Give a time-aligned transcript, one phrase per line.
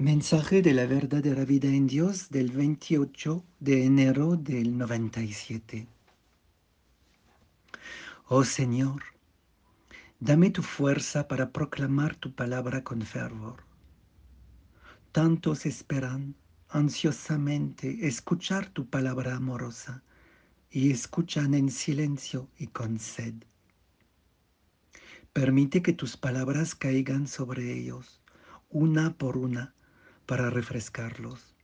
[0.00, 5.86] Mensaje de la verdadera vida en Dios del 28 de enero del 97.
[8.28, 9.02] Oh Señor,
[10.18, 13.62] dame tu fuerza para proclamar tu palabra con fervor.
[15.12, 16.34] Tantos esperan
[16.70, 20.02] ansiosamente escuchar tu palabra amorosa
[20.70, 23.34] y escuchan en silencio y con sed.
[25.34, 28.22] Permite que tus palabras caigan sobre ellos,
[28.70, 29.74] una por una,
[30.30, 31.56] para refrescarlos.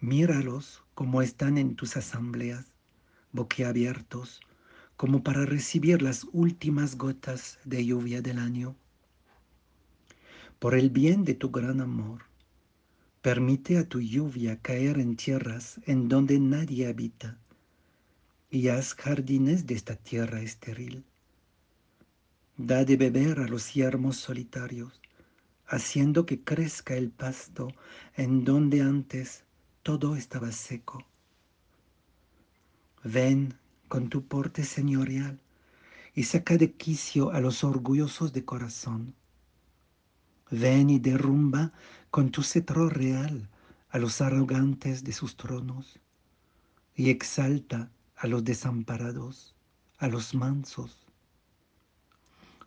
[0.00, 2.66] Míralos como están en tus asambleas,
[3.30, 4.40] boquiabiertos,
[4.96, 8.74] como para recibir las últimas gotas de lluvia del año.
[10.58, 12.22] Por el bien de tu gran amor,
[13.22, 17.38] permite a tu lluvia caer en tierras en donde nadie habita
[18.50, 21.04] y haz jardines de esta tierra estéril.
[22.56, 25.00] Da de beber a los yermos solitarios
[25.68, 27.68] haciendo que crezca el pasto
[28.16, 29.44] en donde antes
[29.82, 31.06] todo estaba seco.
[33.04, 35.38] Ven con tu porte señorial
[36.14, 39.14] y saca de quicio a los orgullosos de corazón.
[40.50, 41.72] Ven y derrumba
[42.10, 43.48] con tu cetro real
[43.90, 46.00] a los arrogantes de sus tronos
[46.94, 49.54] y exalta a los desamparados,
[49.98, 51.06] a los mansos.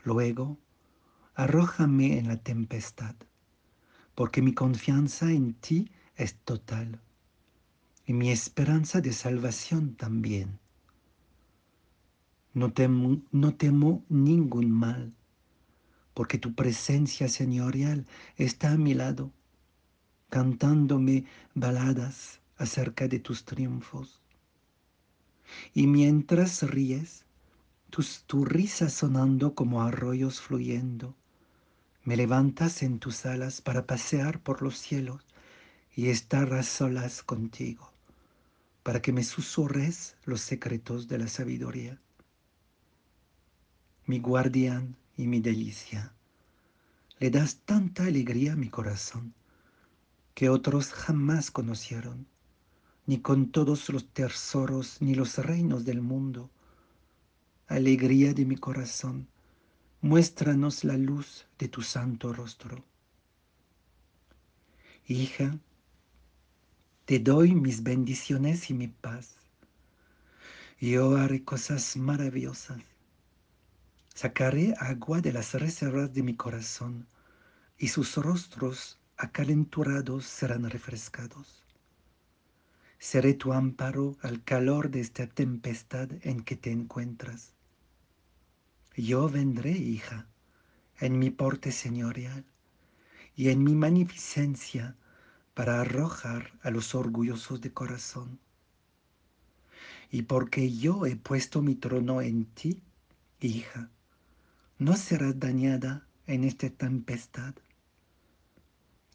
[0.03, 0.57] Luego,
[1.41, 3.15] arrójame en la tempestad,
[4.13, 7.01] porque mi confianza en ti es total
[8.05, 10.59] y mi esperanza de salvación también.
[12.53, 15.15] No temo, ningún mal,
[16.13, 18.05] porque tu presencia señorial
[18.37, 19.31] está a mi lado,
[20.29, 21.25] cantándome
[21.55, 24.21] baladas acerca de tus triunfos.
[25.73, 27.25] Y mientras ríes,
[28.27, 31.15] tu risa sonando como arroyos fluyendo,
[32.03, 35.23] me levantas en tus alas para pasear por los cielos
[35.95, 37.93] y estar a solas contigo,
[38.83, 41.99] para que me susurres los secretos de la sabiduría.
[44.05, 46.13] Mi guardián y mi delicia,
[47.19, 49.33] le das tanta alegría a mi corazón
[50.33, 52.25] que otros jamás conocieron,
[53.05, 56.49] ni con todos los tesoros ni los reinos del mundo.
[57.67, 59.27] Alegría de mi corazón,
[60.01, 62.83] muéstranos la luz de tu santo rostro.
[65.07, 65.59] Hija,
[67.05, 69.35] te doy mis bendiciones y mi paz.
[70.79, 72.81] Yo haré cosas maravillosas.
[74.15, 77.05] Sacaré agua de las reservas de mi corazón
[77.77, 81.63] y sus rostros acalenturados serán refrescados.
[82.97, 87.53] Seré tu amparo al calor de esta tempestad en que te encuentras
[88.95, 90.27] yo vendré, hija,
[90.99, 92.45] en mi porte señorial
[93.35, 94.95] y en mi magnificencia
[95.53, 98.39] para arrojar a los orgullosos de corazón.
[100.11, 102.81] Y porque yo he puesto mi trono en ti,
[103.39, 103.89] hija,
[104.77, 107.55] no serás dañada en esta tempestad.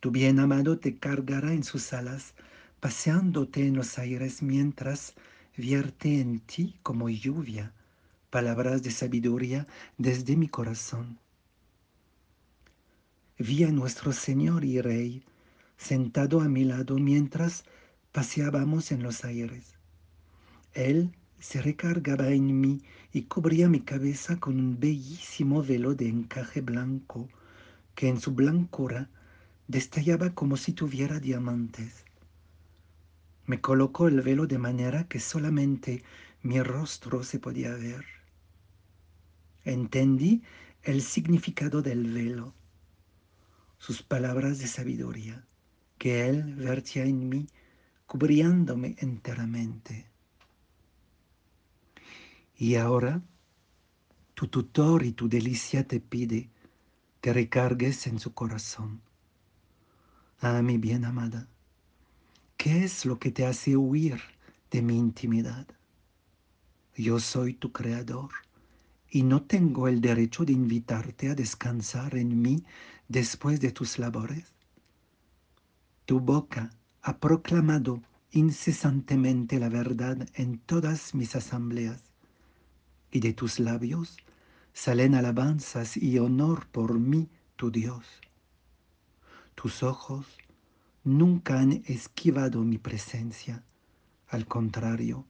[0.00, 2.34] Tu bien amado te cargará en sus alas,
[2.80, 5.14] paseándote en los aires mientras
[5.56, 7.75] vierte en ti como lluvia
[8.36, 9.66] palabras de sabiduría
[9.96, 11.18] desde mi corazón.
[13.38, 15.24] Vi a nuestro Señor y Rey
[15.78, 17.64] sentado a mi lado mientras
[18.12, 19.78] paseábamos en los aires.
[20.74, 26.60] Él se recargaba en mí y cubría mi cabeza con un bellísimo velo de encaje
[26.60, 27.30] blanco
[27.94, 29.08] que en su blancura
[29.66, 32.04] destallaba como si tuviera diamantes.
[33.46, 36.04] Me colocó el velo de manera que solamente
[36.42, 38.15] mi rostro se podía ver.
[39.66, 40.44] Entendí
[40.84, 42.54] el significado del velo,
[43.78, 45.44] sus palabras de sabiduría
[45.98, 47.48] que Él vertía en mí,
[48.06, 50.08] cubriéndome enteramente.
[52.56, 53.20] Y ahora,
[54.34, 56.48] tu tutor y tu delicia te pide
[57.20, 59.02] que recargues en su corazón.
[60.38, 61.48] Ah, mi bien amada,
[62.56, 64.20] ¿qué es lo que te hace huir
[64.70, 65.66] de mi intimidad?
[66.94, 68.45] Yo soy tu creador
[69.16, 72.62] y no tengo el derecho de invitarte a descansar en mí
[73.08, 74.44] después de tus labores.
[76.04, 76.68] Tu boca
[77.00, 78.02] ha proclamado
[78.32, 82.02] incesantemente la verdad en todas mis asambleas,
[83.10, 84.18] y de tus labios
[84.74, 88.04] salen alabanzas y honor por mí, tu Dios.
[89.54, 90.26] Tus ojos
[91.04, 93.64] nunca han esquivado mi presencia,
[94.28, 95.24] al contrario,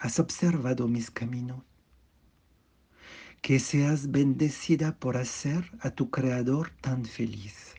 [0.00, 1.62] has observado mis caminos
[3.44, 7.74] que seas bendecida por hacer a tu Creador tan feliz.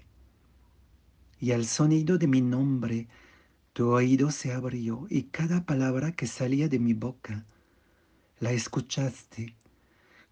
[1.40, 3.08] y al sonido de mi nombre
[3.74, 7.48] tu oído se abrió y cada palabra que salía de mi boca
[8.40, 9.56] la escuchaste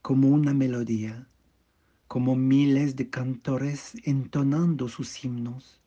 [0.04, 1.28] como una melodía,
[2.08, 5.82] como miles de cantores entonando sus himnos.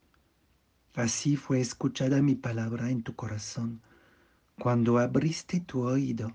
[0.96, 3.80] Así fue escuchada mi palabra en tu corazón,
[4.58, 6.34] cuando abriste tu oído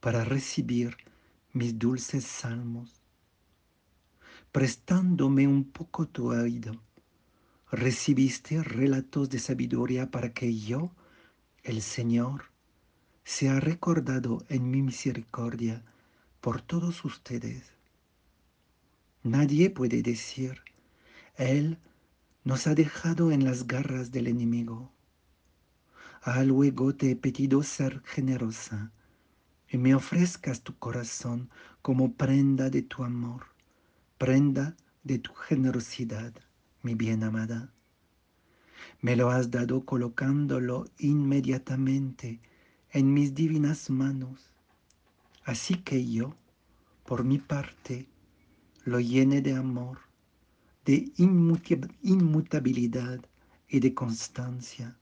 [0.00, 0.96] para recibir
[1.56, 3.02] mis dulces salmos.
[4.52, 6.74] Prestándome un poco tu oído,
[7.70, 10.90] recibiste relatos de sabiduría para que yo,
[11.62, 12.50] el Señor,
[13.24, 15.82] sea recordado en mi misericordia
[16.42, 17.72] por todos ustedes.
[19.22, 20.60] Nadie puede decir,
[21.36, 21.78] Él
[22.44, 24.92] nos ha dejado en las garras del enemigo.
[26.20, 28.92] Ah, luego te he pedido ser generosa
[29.68, 31.50] y me ofrezcas tu corazón
[31.82, 33.46] como prenda de tu amor,
[34.18, 36.32] prenda de tu generosidad,
[36.82, 37.72] mi bien amada.
[39.00, 42.40] Me lo has dado colocándolo inmediatamente
[42.90, 44.50] en mis divinas manos.
[45.44, 46.36] Así que yo,
[47.04, 48.08] por mi parte,
[48.84, 49.98] lo llené de amor,
[50.84, 51.12] de
[52.02, 53.20] inmutabilidad
[53.68, 54.96] y de constancia.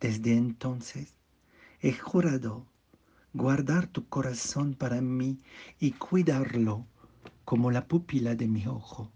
[0.00, 1.14] Desde entonces
[1.80, 2.66] he jurado
[3.36, 5.38] guardar tu corazón para mí
[5.78, 6.86] y cuidarlo
[7.44, 9.12] como la pupila de mi ojo.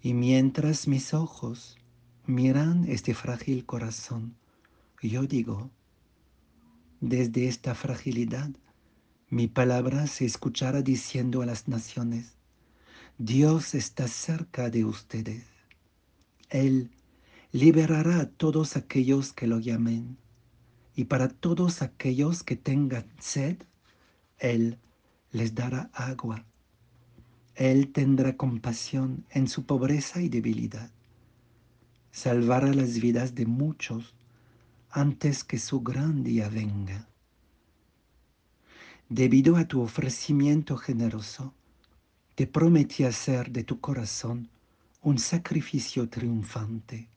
[0.00, 1.76] Y mientras mis ojos
[2.24, 4.36] miran este frágil corazón,
[5.02, 5.70] yo digo,
[7.00, 8.50] desde esta fragilidad,
[9.28, 12.34] mi palabra se escuchará diciendo a las naciones,
[13.18, 15.44] Dios está cerca de ustedes.
[16.48, 16.90] Él
[17.50, 20.16] liberará a todos aquellos que lo llamen,
[20.96, 23.58] y para todos aquellos que tengan sed,
[24.38, 24.78] Él
[25.30, 26.44] les dará agua.
[27.54, 30.90] Él tendrá compasión en su pobreza y debilidad.
[32.12, 34.14] Salvará las vidas de muchos
[34.90, 37.06] antes que su gran día venga.
[39.10, 41.52] Debido a tu ofrecimiento generoso,
[42.34, 44.48] te prometí hacer de tu corazón
[45.02, 47.10] un sacrificio triunfante.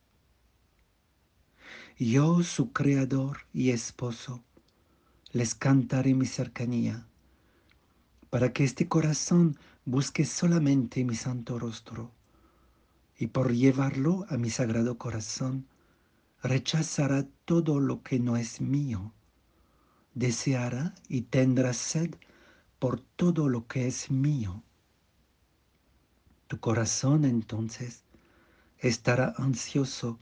[2.02, 4.42] Yo, su creador y esposo,
[5.34, 7.06] les cantaré mi cercanía,
[8.30, 12.10] para que este corazón busque solamente mi santo rostro,
[13.18, 15.68] y por llevarlo a mi sagrado corazón,
[16.42, 19.12] rechazará todo lo que no es mío,
[20.14, 22.16] deseará y tendrá sed
[22.80, 24.64] por todo lo que es mío.
[26.48, 28.06] Tu corazón entonces
[28.78, 30.18] estará ansioso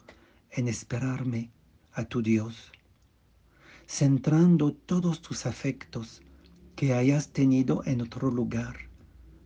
[0.49, 1.51] en esperarme
[1.97, 2.71] a tu Dios,
[3.87, 6.21] centrando todos tus afectos
[6.75, 8.77] que hayas tenido en otro lugar,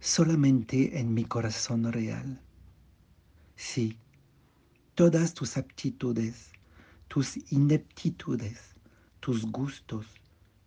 [0.02, 2.42] solamente en mi corazón real.
[3.56, 3.98] Sí,
[4.96, 6.52] todas tus aptitudes,
[7.08, 8.76] tus ineptitudes,
[9.22, 10.08] tus gustos,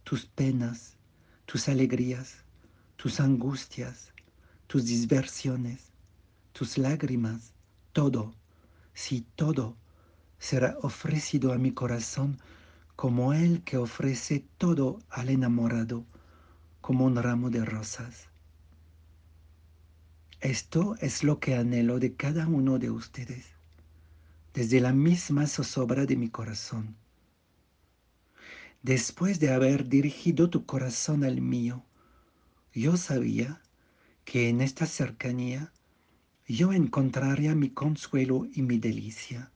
[0.04, 0.96] tus penas,
[1.44, 2.44] tus alegrías,
[2.96, 4.14] tus angustias,
[4.68, 5.92] tus diversiones,
[6.54, 7.52] tus lágrimas,
[7.92, 8.34] todo,
[8.94, 9.76] si todo
[10.38, 12.38] será ofrecido a mi corazón
[12.96, 16.04] como el que ofrece todo al enamorado,
[16.80, 18.28] como un ramo de rosas.
[20.40, 23.54] Esto es lo que anhelo de cada uno de ustedes
[24.54, 26.94] desde la misma zozobra de mi corazón.
[28.82, 31.84] Después de haber dirigido tu corazón al mío,
[32.72, 33.60] yo sabía
[34.24, 35.72] que en esta cercanía
[36.46, 39.50] yo encontraría mi consuelo y mi delicia.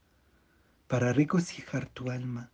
[0.89, 2.51] Para regocijar tu alma,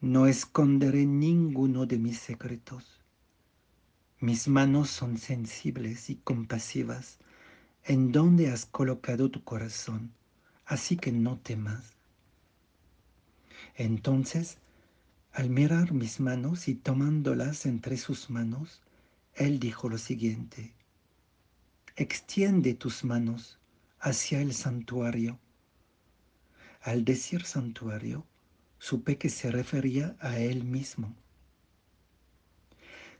[0.00, 3.00] no esconderé ninguno de mis secretos.
[4.18, 7.18] Mis manos son sensibles y compasivas
[7.84, 10.12] en donde has colocado tu corazón
[10.68, 11.96] así que no temas.
[13.74, 14.58] Entonces,
[15.32, 18.82] al mirar mis manos y tomándolas entre sus manos,
[19.34, 20.74] él dijo lo siguiente,
[21.96, 23.58] extiende tus manos
[23.98, 25.38] hacia el santuario.
[26.88, 28.24] Al decir santuario,
[28.78, 31.14] supe que se refería a él mismo.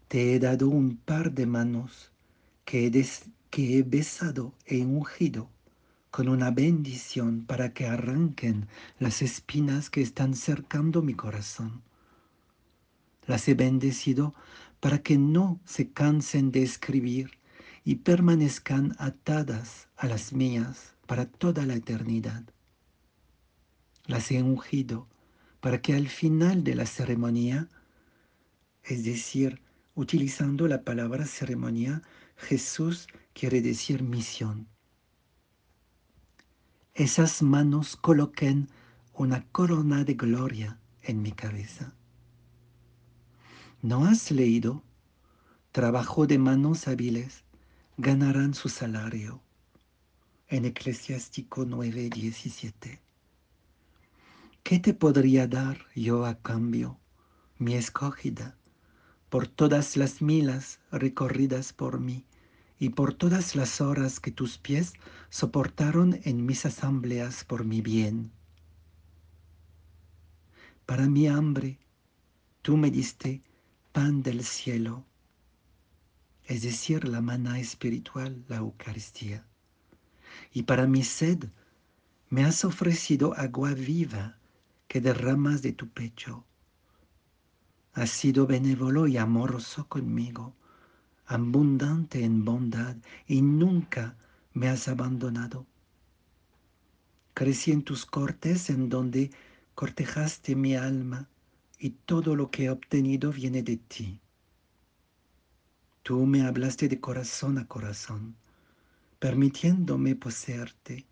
[0.08, 2.10] Te he dado un par de manos
[2.64, 5.50] que he, besado e ungido
[6.10, 11.82] con una bendición para que arranquen las espinas que están cercando mi corazón.
[13.26, 14.32] Las he bendecido
[14.80, 17.32] para que no se cansen de escribir
[17.84, 22.44] y permanezcan atadas a las mías para toda la eternidad.
[24.08, 25.06] Las he ungido
[25.60, 27.68] para que al final de la ceremonia,
[28.82, 29.62] es decir,
[29.94, 32.02] utilizando la palabra ceremonia,
[32.36, 34.66] Jesús quiere decir misión
[36.98, 38.68] esas manos coloquen
[39.14, 41.94] una corona de gloria en mi cabeza.
[43.82, 44.82] ¿No has leído?
[45.70, 47.44] Trabajo de manos hábiles
[47.98, 49.40] ganarán su salario.
[50.48, 52.98] En Eclesiástico 9:17.
[54.68, 57.00] ¿Qué te podría dar yo a cambio,
[57.56, 58.58] mi escogida,
[59.30, 62.26] por todas las milas recorridas por mí
[62.78, 64.92] y por todas las horas que tus pies
[65.30, 68.30] soportaron en mis asambleas por mi bien?
[70.84, 71.78] Para mi hambre,
[72.60, 73.42] tú me diste
[73.92, 75.06] pan del cielo,
[76.44, 79.46] es decir, la mana espiritual, la Eucaristía.
[80.52, 81.44] Y para mi sed,
[82.28, 84.38] me has ofrecido agua viva
[84.88, 86.45] que derramas de tu pecho.
[87.92, 90.54] Has sido benévolo y amoroso conmigo,
[91.26, 94.16] abundante en bondad, y nunca
[94.54, 95.66] me has abandonado.
[97.35, 99.30] Crecí en tus cortes en donde
[99.75, 101.28] cortejaste mi alma
[101.78, 104.21] y todo lo que he obtenido viene de ti.
[106.02, 108.35] Tú me hablaste de corazón a corazón,
[109.18, 111.07] permitiéndome poseerte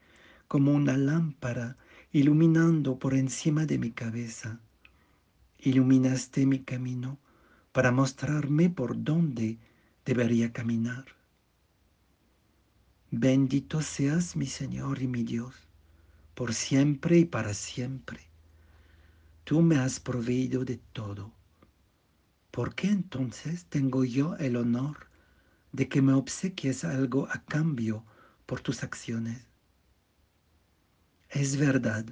[0.48, 1.76] como una lámpara
[2.16, 4.58] iluminando por encima de mi cabeza.
[5.58, 7.18] Iluminaste mi camino
[7.72, 9.58] para mostrarme por dónde
[10.02, 11.04] debería caminar.
[13.10, 15.54] Bendito seas mi Señor y mi Dios,
[16.34, 18.20] por siempre y para siempre
[19.44, 21.34] tú me has proveído de todo.
[22.50, 25.10] ¿Por qué entonces tengo yo el honor
[25.72, 28.06] de que me obsequies algo a cambio
[28.46, 29.46] por tus acciones?
[31.28, 32.06] Es verdad,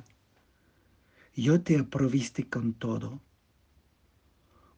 [1.37, 3.21] yo te aproviste con todo.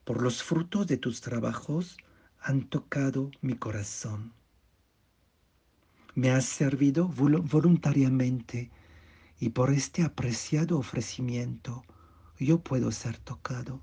[0.04, 1.96] Por los frutos de tus trabajos
[2.40, 4.34] han tocado mi corazón.
[6.14, 8.70] Me has servido voluntariamente
[9.40, 11.82] y por este apreciado ofrecimiento
[12.38, 13.80] yo puedo ser tocado.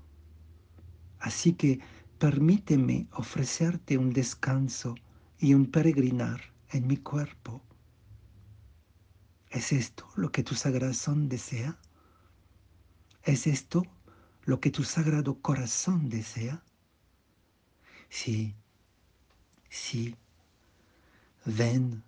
[1.18, 1.80] Así que
[2.18, 4.94] permíteme ofrecerte un descanso
[5.38, 7.62] y un peregrinar en mi cuerpo.
[9.54, 11.78] ¿Es esto lo que tu sagración desea?
[13.22, 13.82] ¿Es esto
[14.44, 16.62] lo que tu sagrado corazón desea?
[18.10, 18.54] Sí,
[19.70, 20.14] sí,
[21.46, 22.02] ven,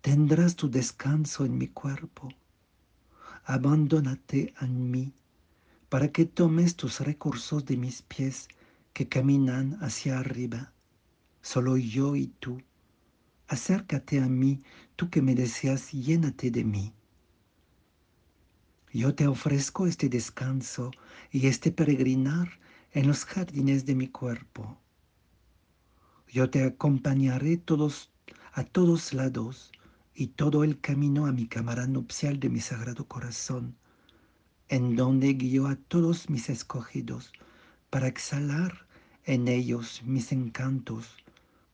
[0.00, 2.28] tendrás tu descanso en mi cuerpo
[3.44, 5.12] abandónate en mí,
[5.88, 8.48] para que tomes tus recursos de mis pies
[8.92, 10.72] que caminan hacia arriba,
[11.40, 12.62] solo yo y tú.
[13.52, 14.62] Acércate a mí,
[14.96, 16.94] tú que me deseas, llénate de mí.
[18.94, 20.90] Yo te ofrezco este descanso
[21.30, 22.48] y este peregrinar
[22.92, 24.78] en los jardines de mi cuerpo.
[26.28, 28.10] Yo te acompañaré todos,
[28.54, 29.70] a todos lados
[30.14, 33.76] y todo el camino a mi cámara nupcial de mi sagrado corazón,
[34.70, 37.34] en donde guío a todos mis escogidos
[37.90, 38.86] para exhalar
[39.24, 41.18] en ellos mis encantos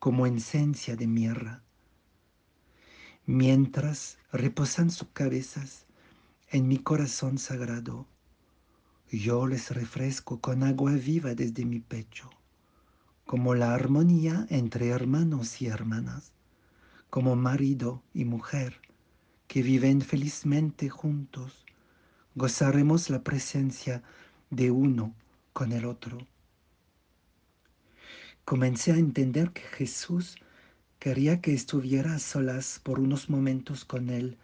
[0.01, 1.63] como esencia de mirra.
[3.31, 5.85] Mientras reposan sus cabezas
[6.49, 8.07] en mi corazón sagrado,
[9.11, 12.31] yo les refresco con agua viva desde mi pecho,
[13.27, 16.33] como la armonía entre hermanos y hermanas
[17.11, 18.81] como marido y mujer
[19.47, 21.67] que viven felizmente juntos,
[22.35, 24.03] gozaremos la presencia
[24.49, 25.15] de uno
[25.53, 26.17] con el otro.
[28.47, 30.39] Comencé a entender que Jesús
[30.99, 34.37] quería que estuviera a solas por unos momentos con Él.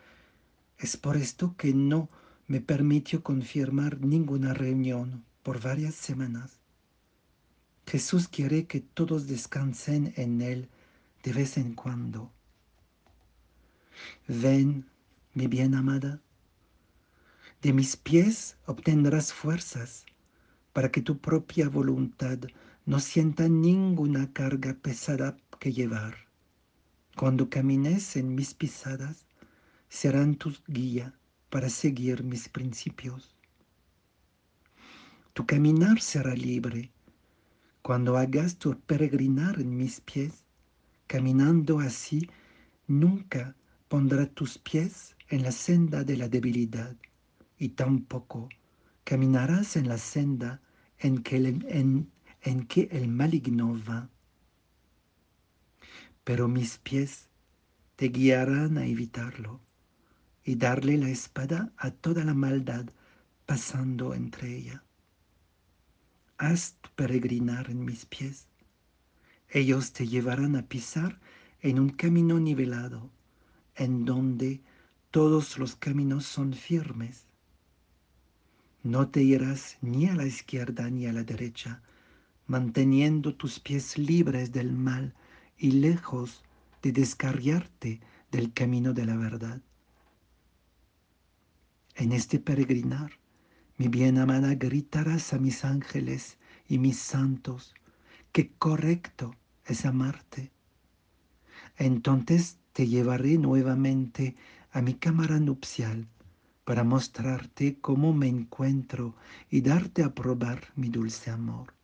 [0.79, 2.09] Es por esto que no
[2.47, 6.59] me permitió confirmar ninguna reunión por varias semanas.
[7.87, 10.69] Jesús quiere que todos descansen en Él
[11.23, 12.31] de vez en cuando.
[14.29, 14.87] Ven,
[15.33, 16.21] mi bien amada,
[17.63, 20.05] de mis pies obtendrás fuerzas
[20.73, 22.39] para que tu propia voluntad
[22.85, 26.25] no sienta ninguna carga pesada que llevar.
[27.17, 29.25] Cuando camines en mis pisadas,
[29.89, 31.15] serán tu guía
[31.49, 33.37] para seguir mis principios.
[35.33, 36.91] Tu caminar será libre
[37.83, 40.43] cuando hagas tu peregrinar en mis pies,
[41.07, 42.29] caminando así,
[42.89, 43.55] nunca
[43.89, 46.97] pondrá tus pies en la senda de la debilidad
[47.59, 48.49] y tampoco
[49.05, 50.61] caminarás en la senda
[50.99, 54.11] en que el maligno va.
[56.25, 57.29] Pero mis pies
[57.97, 59.61] te guiarán a evitarlo
[60.43, 62.87] y darle la espada a toda la maldad
[63.47, 64.83] pasando entre ella.
[66.39, 68.47] Haz peregrinar en mis pies.
[69.49, 71.21] Ellos te llevarán a pisar
[71.61, 73.11] en un camino nivelado
[73.77, 74.63] en donde
[75.11, 77.27] todos los caminos son firmes.
[78.83, 81.83] No te irás ni a la izquierda ni a la derecha,
[82.47, 85.15] manteniendo tus pies libres del mal
[85.59, 86.43] y lejos
[86.83, 89.61] de descarriarte del camino de la verdad.
[91.97, 93.13] En este peregrinar,
[93.77, 97.75] mi bien amada, gritarás a mis ángeles y mis santos,
[98.33, 100.51] que correcto es amarte.
[101.77, 104.37] Entonces te llevaré nuevamente
[104.73, 106.09] a mi cámara nupcial
[106.65, 109.15] para mostrarte cómo me encuentro
[109.51, 111.75] y darte a probar mi dulce amor.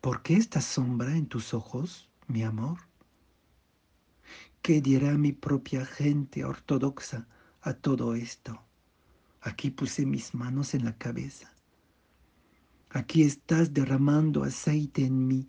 [0.00, 2.78] ¿Por qué esta sombra en tus ojos, mi amor?
[4.62, 7.26] ¿Qué dirá mi propia gente ortodoxa
[7.62, 8.60] a todo esto?
[9.40, 11.52] Aquí puse mis manos en la cabeza.
[12.90, 15.48] Aquí estás derramando aceite en mí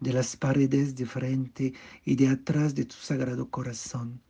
[0.00, 4.20] de las paredes de frente y de atrás de tu sagrado corazón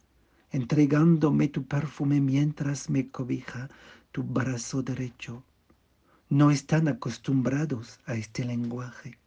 [0.56, 3.68] entregándome tu perfume mientras me cobija
[4.12, 5.44] tu brazo derecho.
[6.28, 9.18] No están acostumbrados a este lenguaje.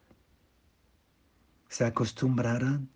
[1.70, 2.90] Se acostumbrarán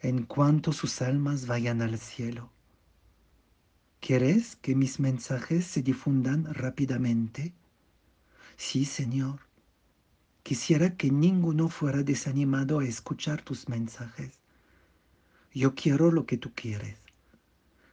[0.00, 2.50] en cuanto sus almas vayan al cielo.
[4.00, 7.54] ¿Quieres que mis mensajes se difundan rápidamente?
[8.56, 9.40] Sí, Señor.
[10.42, 14.38] Quisiera que ninguno fuera desanimado a escuchar tus mensajes.
[15.54, 16.98] Yo quiero lo que tú quieres.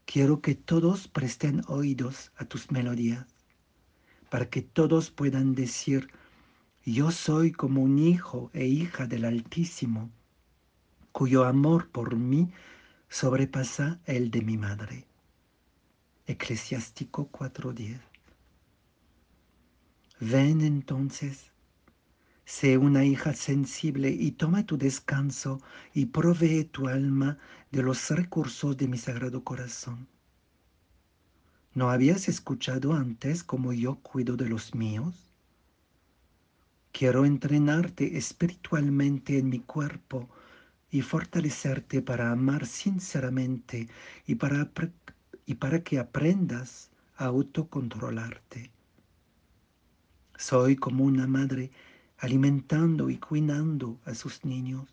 [0.06, 3.25] Quiero que todos presten oídos a tus melodías,
[4.30, 6.10] para que todos puedan decir,
[6.85, 10.09] yo soy como un hijo e hija del Altísimo,
[11.11, 12.51] cuyo amor por mí
[13.07, 15.05] sobrepasa el de mi madre.
[16.25, 18.00] Eclesiástico 4:10.
[20.19, 21.51] Ven entonces,
[22.45, 25.61] sé una hija sensible y toma tu descanso
[25.93, 27.38] y provee tu alma
[27.71, 30.07] de los recursos de mi sagrado corazón.
[31.75, 35.30] ¿No habías escuchado antes cómo yo cuido de los míos?
[36.92, 40.30] Quiero entrenarte espiritualmente en mi cuerpo
[40.92, 43.88] y fortalecerte para amar sinceramente
[44.27, 44.70] y para,
[45.46, 48.72] y para que aprendas a autocontrolarte.
[50.38, 51.72] Soy como una madre
[52.18, 54.88] alimentando y cuidando a sus niños.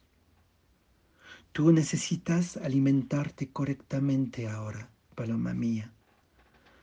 [1.52, 5.92] Tú necesitas alimentarte correctamente ahora, paloma mía,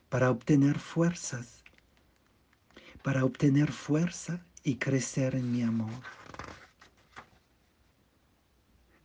[0.09, 1.63] para obtener fuerzas,
[3.01, 5.93] para obtener fuerza y crecer en mi amor.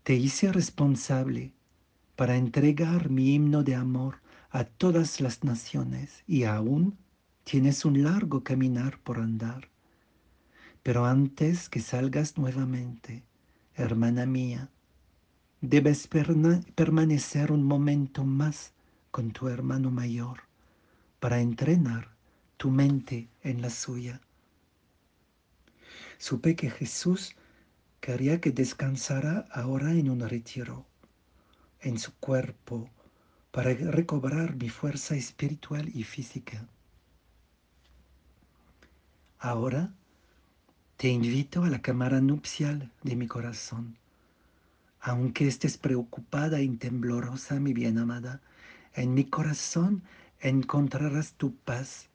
[0.03, 1.53] Te hice responsable
[2.16, 4.16] para entregar mi himno de amor
[4.51, 6.96] a todas las naciones y aún
[7.44, 9.68] tienes un largo caminar por andar.
[10.83, 13.23] Pero antes que salgas nuevamente,
[13.75, 14.70] hermana mía,
[15.61, 18.73] debes permanecer un momento más
[19.11, 20.40] con tu hermano mayor
[21.20, 22.09] para entrenar
[22.57, 24.23] tu mente en la suya.
[26.20, 27.35] Supe que Jesús
[28.02, 30.85] quería que descansara ahora en un retiro,
[31.80, 32.90] en su cuerpo,
[33.50, 36.68] para recobrar mi fuerza espiritual y física.
[39.38, 39.94] Ahora
[40.98, 43.96] te invito a la cámara nupcial de mi corazón.
[45.00, 48.42] Aunque estés preocupada y temblorosa, mi bien amada,
[48.92, 50.02] en mi corazón
[50.40, 52.11] encontrarás tu paz,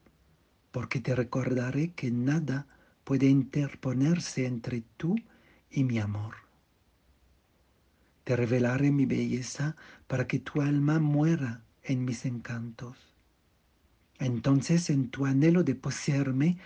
[0.71, 2.67] porque te recordaré que nada
[3.05, 5.15] puede interponerse entre tú
[5.69, 6.35] y mi amor.
[8.25, 12.97] Te revelaré mi belleza para que tu alma muera en mis encantos.
[14.17, 16.57] Entonces en tu anhelo de poseerme,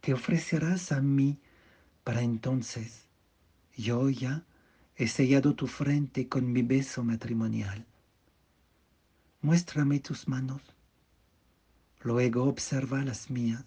[0.00, 1.38] te ofrecerás a mí
[2.04, 3.06] para entonces
[3.76, 4.44] yo ya
[4.96, 7.84] he sellado tu frente con mi beso matrimonial.
[9.42, 10.62] Muéstrame tus manos,
[12.02, 13.64] luego observa las mías.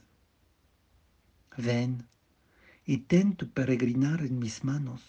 [1.57, 2.07] Ven
[2.85, 5.01] y ten tu peregrinar en mis manos.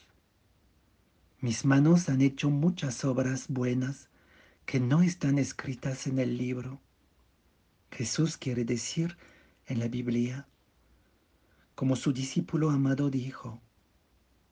[1.41, 4.09] Mis manos han hecho muchas obras buenas
[4.65, 6.81] que no están escritas en el libro.
[7.91, 9.17] Jesús quiere decir
[9.67, 10.47] en la Biblia
[11.75, 13.61] como su discípulo amado dijo,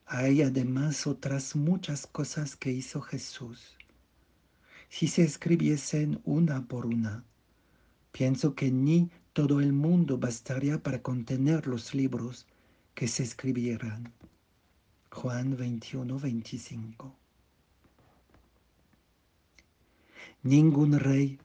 [0.07, 3.77] hay además otras muchas cosas que hizo Jesús.
[4.89, 7.25] Si se escribiesen una por una,
[8.11, 12.47] pienso que ni todo el mundo bastaría para contener los libros
[12.95, 14.13] que se escribieran.
[15.11, 17.15] Juan 21, 25.
[20.43, 21.39] Ningún rey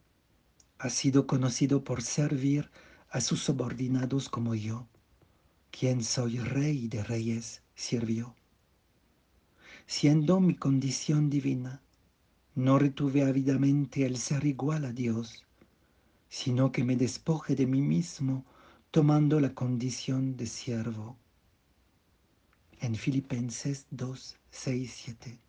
[0.79, 2.69] ha sido conocido por servir
[3.10, 4.88] a sus subordinados como yo
[5.79, 8.33] quien soy rey de reyes, sirvió.
[9.86, 11.81] Siendo mi condición divina,
[12.55, 15.45] no retuve ávidamente el ser igual a Dios,
[16.29, 18.43] sino que me despoje de mí mismo,
[18.89, 21.15] tomando la condición de siervo.
[22.79, 25.39] En Filipenses 2, 6, 7.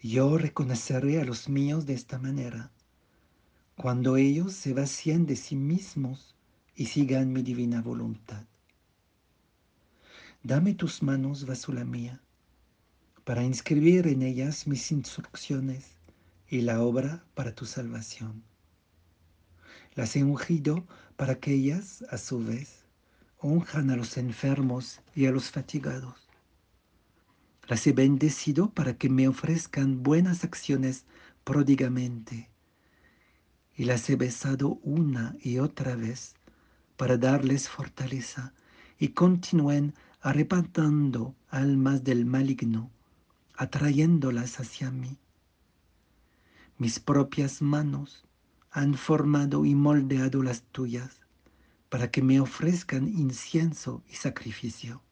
[0.00, 2.70] Yo reconoceré a los míos de esta manera,
[3.76, 6.36] cuando ellos se vacían de sí mismos
[6.76, 8.44] y sigan mi divina voluntad.
[10.44, 12.22] Dame tus manos, vasula mía,
[13.24, 15.96] para inscribir en ellas mis instrucciones
[16.48, 18.44] y la obra para tu salvación.
[19.96, 22.85] Las he ungido para que ellas, a su vez,
[23.46, 26.28] unjan a los enfermos y a los fatigados.
[27.68, 31.04] Las he bendecido para que me ofrezcan buenas acciones
[31.44, 32.50] pródigamente.
[33.76, 36.34] Y las he besado una y otra vez
[36.96, 38.52] para darles fortaleza
[38.98, 42.90] y continúen arrebatando almas del maligno,
[43.54, 45.18] atrayéndolas hacia mí.
[46.78, 48.24] Mis propias manos
[48.70, 51.25] han formado y moldeado las tuyas
[51.88, 55.02] para que me ofrezcan incienso y sacrificio.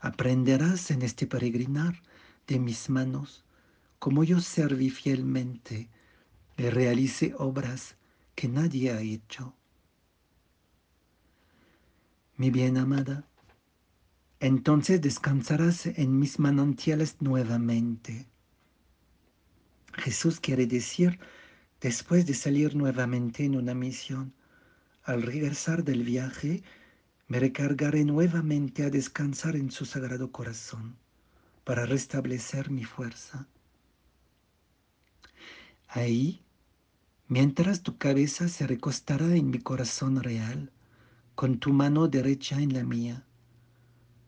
[0.00, 2.02] Aprenderás en este peregrinar
[2.46, 3.44] de mis manos
[3.98, 5.88] como yo serví fielmente
[6.56, 7.96] y realice obras
[8.34, 9.54] que nadie ha hecho.
[12.36, 13.26] Mi bien amada,
[14.40, 18.26] entonces descansarás en mis manantiales nuevamente.
[19.94, 21.18] Jesús quiere decir,
[21.80, 24.34] después de salir nuevamente en una misión,
[25.06, 26.64] al regresar del viaje,
[27.28, 30.96] me recargaré nuevamente a descansar en su sagrado corazón
[31.62, 33.46] para restablecer mi fuerza.
[35.88, 36.42] Ahí,
[37.28, 40.72] mientras tu cabeza se recostará en mi corazón real,
[41.36, 43.24] con tu mano derecha en la mía,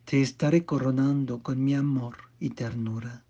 [0.05, 3.25] te estaré coronando con mi amor y ternura,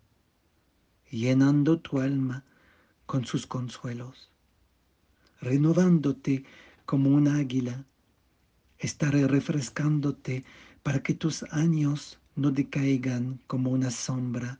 [1.11, 2.44] llenando tu alma
[3.06, 4.30] con sus consuelos,
[5.40, 6.44] renovándote
[6.88, 7.85] como un águila,
[8.79, 10.46] estaré refrescándote
[10.83, 14.59] para que tus años no decaigan como una sombra,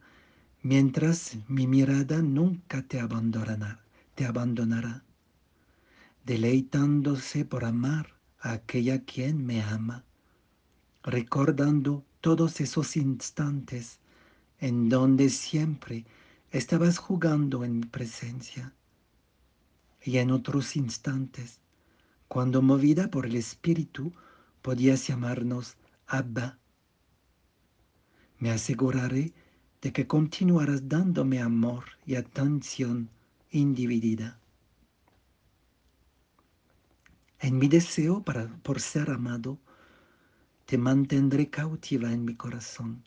[0.61, 3.81] mientras mi mirada nunca te abandonará,
[4.15, 5.03] te abandonará,
[6.27, 10.05] deleitándose por amar a aquella quien me ama,
[11.03, 14.01] recordando todos esos instantes
[14.61, 16.05] en donde siempre
[16.51, 18.75] estabas jugando en mi presencia
[20.03, 21.63] y en otros instantes
[22.29, 24.13] cuando movida por el Espíritu
[24.63, 26.59] podías llamarnos Abba.
[28.39, 29.33] Me aseguraré
[29.81, 33.11] de que continuarás dándome amor y atención
[33.51, 34.39] individida.
[37.41, 39.59] En mi deseo para, por ser amado,
[40.67, 43.05] te mantendré cautiva en mi corazón.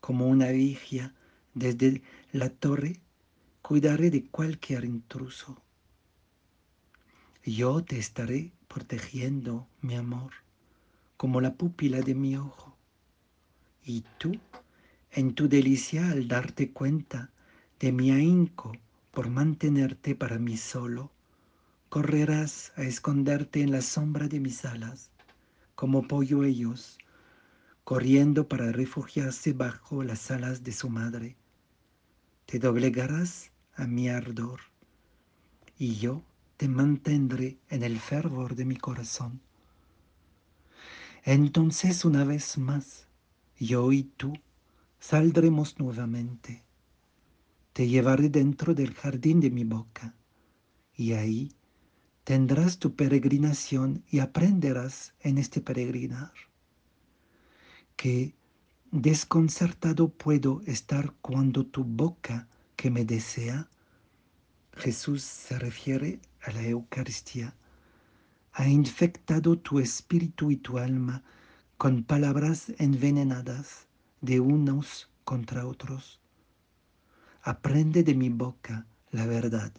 [0.00, 1.14] Como una vigia
[1.52, 3.00] desde la torre,
[3.60, 5.63] cuidaré de cualquier intruso.
[7.46, 10.32] Yo te estaré protegiendo, mi amor,
[11.18, 12.74] como la pupila de mi ojo.
[13.84, 14.32] Y tú,
[15.10, 17.30] en tu delicia al darte cuenta
[17.80, 18.72] de mi ahínco
[19.10, 21.12] por mantenerte para mí solo,
[21.90, 25.10] correrás a esconderte en la sombra de mis alas
[25.74, 26.96] como polluelos,
[27.84, 31.36] corriendo para refugiarse bajo las alas de su madre.
[32.46, 34.60] Te doblegarás a mi ardor,
[35.76, 36.22] y yo
[36.64, 39.42] te mantendré en el fervor de mi corazón.
[41.22, 43.06] Entonces una vez más,
[43.58, 44.32] yo y tú
[44.98, 46.64] saldremos nuevamente.
[47.74, 50.14] Te llevaré dentro del jardín de mi boca,
[50.96, 51.52] y ahí
[52.24, 56.32] tendrás tu peregrinación y aprenderás en este peregrinar
[57.94, 58.34] que
[58.90, 63.68] desconcertado puedo estar cuando tu boca que me desea,
[64.72, 67.54] Jesús se refiere a la Eucaristía,
[68.52, 71.22] ha infectado tu espíritu y tu alma
[71.76, 73.88] con palabras envenenadas
[74.20, 76.20] de unos contra otros.
[77.42, 79.72] Aprende de mi boca la verdad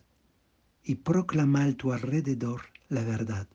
[0.83, 3.47] y proclama a tu alrededor la verdad.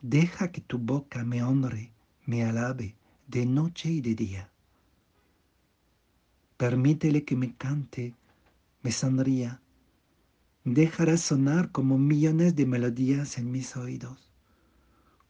[0.00, 1.92] Deja que tu boca me honre,
[2.24, 2.94] me alabe
[3.26, 4.50] de noche y de día.
[6.56, 8.14] Permítele que me cante,
[8.82, 9.60] me sonría.
[10.64, 14.32] Dejará sonar como millones de melodías en mis oídos,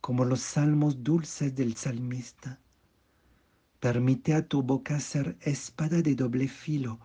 [0.00, 2.60] como los salmos dulces del salmista.
[3.78, 6.98] Permite a tu boca ser espada de doble filo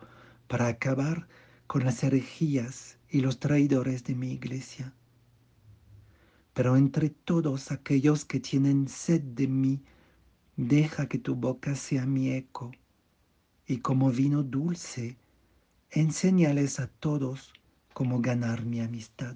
[0.48, 1.28] para acabar
[1.68, 4.94] con las herejías y los traidores de mi iglesia.
[6.54, 9.84] Pero entre todos aquellos que tienen sed de mí,
[10.56, 12.72] deja que tu boca sea mi eco,
[13.68, 15.18] y como vino dulce,
[15.92, 17.54] enséñales a todos
[17.94, 19.36] cómo ganar mi amistad.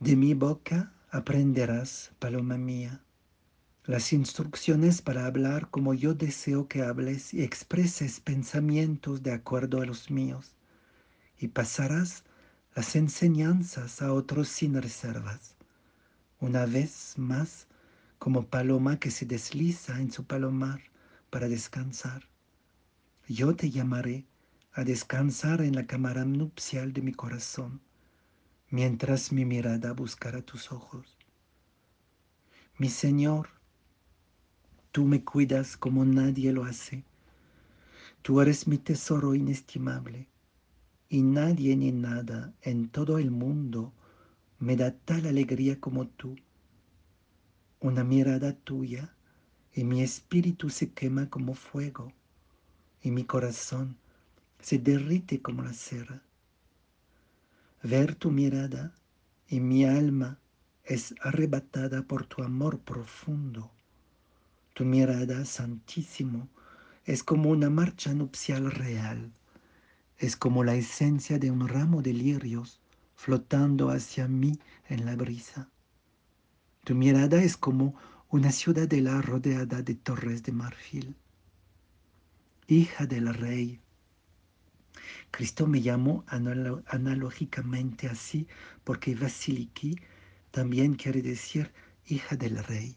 [0.00, 3.02] De mi boca aprenderás, paloma mía,
[3.84, 9.86] las instrucciones para hablar como yo deseo que hables y expreses pensamientos de acuerdo a
[9.86, 10.56] los míos,
[11.38, 12.24] y pasarás
[12.74, 15.54] las enseñanzas a otros sin reservas.
[16.40, 17.68] Una vez más,
[18.18, 20.80] como paloma que se desliza en su palomar
[21.30, 22.28] para descansar.
[23.28, 24.24] Yo te llamaré
[24.76, 27.80] a descansar en la cámara nupcial de mi corazón,
[28.70, 31.18] mientras mi mirada buscará tus ojos.
[32.78, 33.56] Mi Señor,
[34.96, 37.04] Tú me cuidas como nadie lo hace.
[38.22, 40.26] Tú eres mi tesoro inestimable
[41.10, 43.92] y nadie ni nada en todo el mundo
[44.58, 46.36] me da tal alegría como tú.
[47.78, 49.14] Una mirada tuya
[49.74, 52.10] y mi espíritu se quema como fuego
[53.02, 53.98] y mi corazón
[54.66, 56.24] se derrite como la cera.
[57.84, 58.92] Ver tu mirada
[59.46, 60.40] y mi alma
[60.82, 63.70] es arrebatada por tu amor profundo.
[64.74, 66.48] Tu mirada, Santísimo,
[67.04, 69.30] es como una marcha nupcial real.
[70.18, 72.80] Es como la esencia de un ramo de lirios
[73.14, 75.68] flotando hacia mí en la brisa.
[76.82, 77.94] Tu mirada es como
[78.30, 81.14] una ciudadela rodeada de torres de marfil.
[82.66, 83.80] Hija del rey.
[85.30, 88.46] Cristo me llamó analógicamente así
[88.84, 89.96] porque Vasiliki
[90.50, 91.72] también quiere decir
[92.06, 92.96] hija del rey.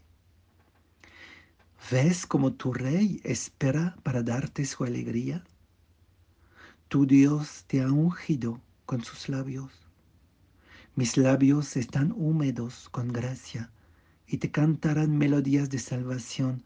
[1.91, 5.43] ¿Ves como tu rey espera para darte su alegría?
[6.87, 9.71] Tu Dios te ha ungido con sus labios.
[10.95, 13.71] Mis labios están húmedos con gracia
[14.27, 16.63] y te cantarán melodías de salvación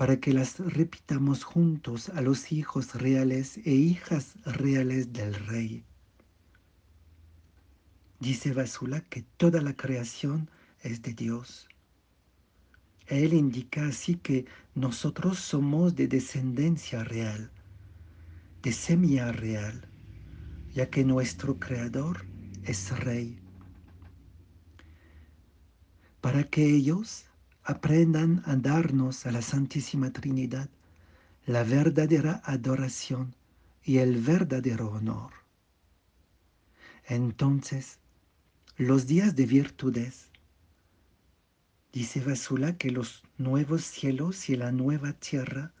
[0.00, 5.84] para que las repitamos juntos a los hijos reales e hijas reales del Rey.
[8.18, 10.48] Dice Vasula que toda la creación
[10.82, 11.68] es de Dios
[13.10, 17.50] él indica así que nosotros somos de descendencia real,
[18.62, 19.88] de semilla real,
[20.72, 22.24] ya que nuestro Creador
[22.62, 23.36] es Rey.
[26.20, 27.24] Para que ellos
[27.70, 30.68] aprendan a darnos a la Santísima Trinidad
[31.46, 33.34] la verdadera adoración
[33.82, 35.32] y el verdadero honor.
[37.06, 37.98] Entonces,
[38.76, 40.30] los días de virtudes
[41.92, 45.72] Dice Vasula que los nuevos cielos y la nueva tierra,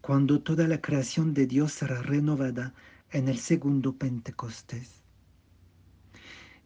[0.00, 2.74] cuando toda la creación de Dios será renovada
[3.12, 5.02] en el segundo Pentecostés.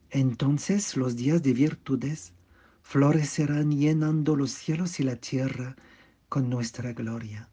[0.09, 2.33] Entonces los días de virtudes
[2.91, 5.77] florecerán llenando los cielos y la tierra
[6.29, 7.49] con nuestra gloria.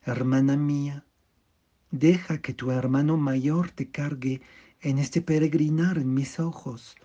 [0.00, 1.04] Hermana mía,
[1.90, 4.40] deja que tu hermano mayor te cargue
[4.80, 6.96] en este peregrinar en mis ojos,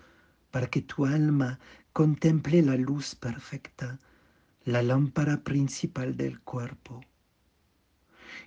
[0.50, 1.60] para que tu alma
[1.92, 4.00] contemple la luz perfecta,
[4.64, 7.02] la lámpara principal del cuerpo.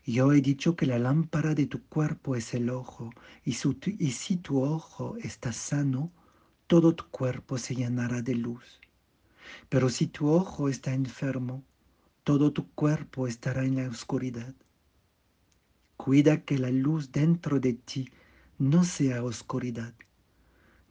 [0.03, 3.11] Yo he dicho que la lámpara de tu cuerpo es el ojo,
[3.45, 6.11] y, si tu ojo está sano,
[6.67, 8.81] todo tu cuerpo se llenará de luz.
[9.69, 11.63] Pero si tu ojo está enfermo,
[12.25, 14.53] todo tu cuerpo estará en la oscuridad.
[15.95, 18.11] Cuida que la luz dentro de ti
[18.59, 19.93] no sea oscuridad,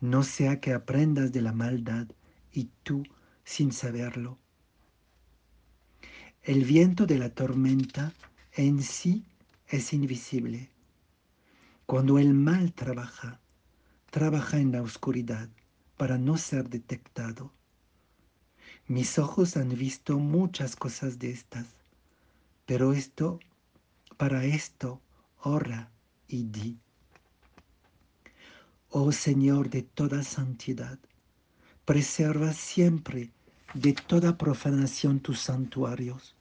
[0.00, 2.06] no sea que aprendas de la maldad
[2.52, 3.04] y tú
[3.44, 4.38] sin saberlo.
[6.42, 8.14] El viento de la tormenta
[8.54, 9.26] en sí
[9.68, 10.70] es invisible.
[11.84, 13.40] Cuando el mal trabaja,
[14.10, 15.50] trabaja en la oscuridad
[15.96, 17.52] para no ser detectado.
[18.86, 21.66] Mis ojos han visto muchas cosas de estas,
[22.66, 23.40] pero esto,
[24.16, 25.00] para esto,
[25.42, 25.90] ora
[26.28, 26.78] y di.
[28.90, 30.98] Oh Señor de toda santidad,
[31.84, 33.30] preserva siempre
[33.74, 36.34] de toda profanación tus santuarios,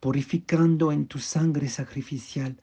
[0.00, 2.60] purificando en tu sangre sacrificial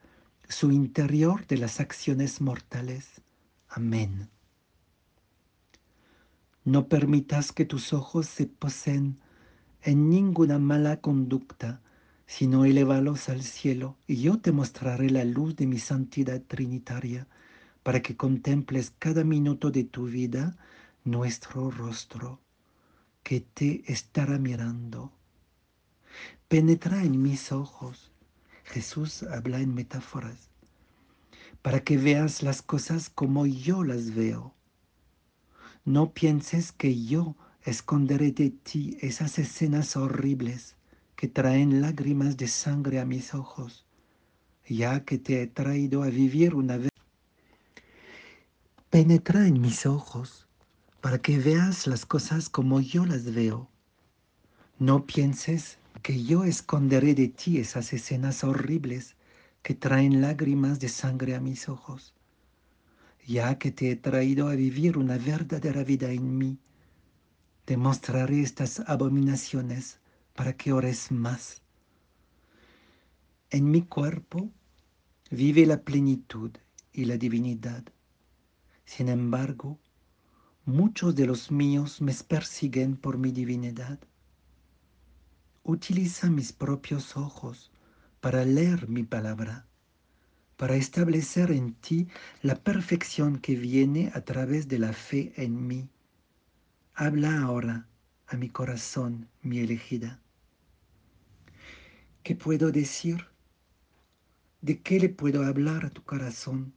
[0.48, 3.22] su interior de las acciones mortales.
[3.68, 4.28] Amén.
[6.66, 9.20] No permitas que tus ojos se poseen
[9.82, 11.80] en ninguna mala conducta,
[12.26, 17.28] sino elevalos al cielo, y yo te mostraré la luz de mi santidad trinitaria,
[17.84, 20.58] para que contemples cada minuto de tu vida
[21.04, 22.40] nuestro rostro
[23.22, 25.12] que te estará mirando.
[26.48, 28.10] Penetra en mis ojos.
[28.64, 30.50] Jesús habla en metáforas
[31.62, 34.55] para que veas las cosas como yo las veo.
[35.86, 40.74] No pienses que yo esconderé de ti esas escenas horribles
[41.14, 43.86] que traen lágrimas de sangre a mis ojos,
[44.68, 46.90] ya que te he traído a vivir una vez
[48.90, 50.48] Penetra en mis ojos
[51.00, 53.70] para que veas las cosas como yo las veo.
[54.80, 59.14] No pienses que yo esconderé de ti esas escenas horribles
[59.62, 62.15] que traen lágrimas de sangre a mis ojos,
[63.26, 66.58] ya que te he traído a vivir una verdadera vida en mí.
[67.64, 69.98] Te mostraré estas abominaciones
[70.34, 71.62] para que ores más.
[73.50, 74.50] En mi cuerpo
[75.30, 76.52] vive la plenitud
[76.92, 77.84] y la divinidad.
[78.84, 79.80] Sin embargo,
[80.64, 83.98] muchos de los míos me persiguen por mi divinidad.
[85.64, 87.72] Utiliza mis propios ojos
[88.20, 89.65] para leer mi palabra,
[90.56, 92.08] para establecer en ti
[92.42, 95.88] la perfección que viene a través de la fe en mí.
[96.94, 97.88] Habla ahora
[98.26, 100.20] a mi corazón, mi elegida.
[102.22, 103.26] ¿Qué puedo decir?
[104.62, 106.72] ¿De qué le puedo hablar a tu corazón?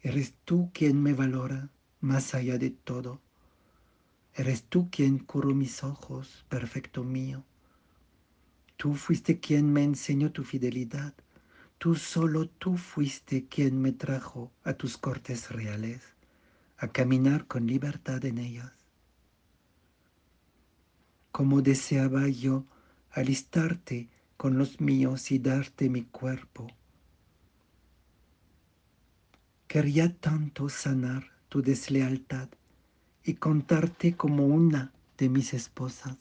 [0.00, 1.68] Eres tú quien me valora
[2.00, 3.20] más allá de todo.
[4.34, 7.44] Eres tú quien curó mis ojos, perfecto mío.
[8.76, 11.14] Tú fuiste quien me enseñó tu fidelidad.
[11.82, 16.00] Tú solo tú fuiste quien me trajo a tus cortes reales,
[16.76, 18.70] a caminar con libertad en ellas.
[21.32, 22.66] Como deseaba yo
[23.10, 26.68] alistarte con los míos y darte mi cuerpo.
[29.66, 32.48] Quería tanto sanar tu deslealtad
[33.24, 36.16] y contarte como una de mis esposas.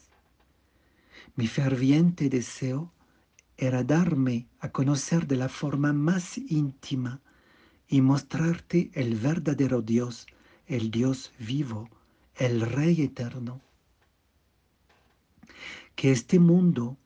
[1.36, 2.92] Mi ferviente deseo
[3.62, 7.22] era darme a conocer de la forma más íntima
[7.88, 10.26] y mostrarte el verdadero Dios,
[10.66, 11.88] el Dios vivo,
[12.34, 13.62] el Rey eterno.
[15.96, 16.98] Que este mundo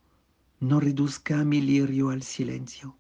[0.61, 2.95] no reduzca a mi lirio al silencio,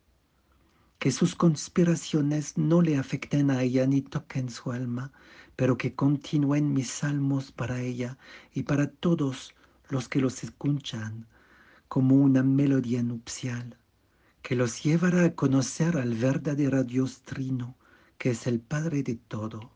[0.99, 5.13] que sus conspiraciones no le afecten a ella ni toquen su alma,
[5.55, 8.17] pero que continúen mis salmos para ella
[8.53, 9.55] y para todos
[9.87, 11.25] los que los escuchan
[11.87, 13.77] como una melodía nupcial
[14.45, 17.75] que los llevará a conocer al verdadero Dios trino,
[18.19, 19.71] que es el Padre de todo.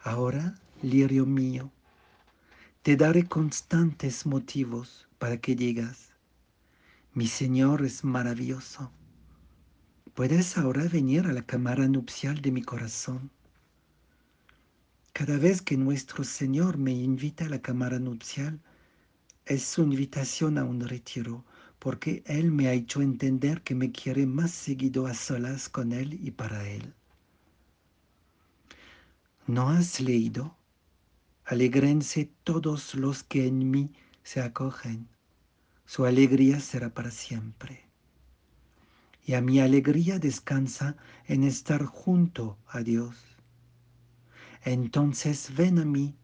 [0.00, 1.70] Ahora, lirio mío,
[2.82, 6.08] te daré constantes motivos para que digas,
[7.14, 8.90] mi Señor es maravilloso.
[10.14, 13.30] Puedes ahora venir a la cámara nupcial de mi corazón.
[15.12, 18.58] Cada vez que nuestro Señor me invita a la cámara nupcial,
[19.50, 21.44] es su invitación a un retiro,
[21.80, 26.20] porque Él me ha hecho entender que me quiere más seguido a solas con Él
[26.22, 26.94] y para Él.
[29.48, 30.56] ¿No has leído?
[31.44, 33.90] Alegrense todos los que en mí
[34.22, 35.08] se acogen.
[35.84, 37.88] Su alegría será para siempre.
[39.26, 43.16] Y a mi alegría descansa en estar junto a Dios.
[44.62, 46.14] Entonces ven a mí,